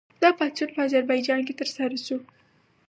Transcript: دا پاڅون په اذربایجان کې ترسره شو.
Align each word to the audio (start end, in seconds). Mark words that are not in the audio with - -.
دا 0.21 0.29
پاڅون 0.37 0.69
په 0.75 0.81
اذربایجان 0.87 1.41
کې 1.47 1.53
ترسره 1.59 1.97
شو. 2.05 2.17